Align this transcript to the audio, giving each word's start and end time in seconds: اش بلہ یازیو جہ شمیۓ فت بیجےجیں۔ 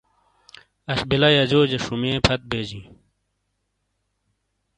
اش 0.91 0.99
بلہ 1.09 1.29
یازیو 1.35 1.61
جہ 1.69 1.77
شمیۓ 1.85 2.21
فت 2.25 2.41
بیجےجیں۔ 2.49 2.85